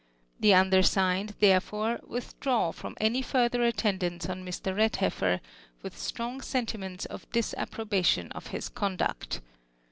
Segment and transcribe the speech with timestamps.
[0.39, 5.41] The undersigned, there fore, withdraw from any further attendance on Mr, Kedheffer,
[5.83, 9.41] v/itli stronr; sentiments of disapprobation of his conduct.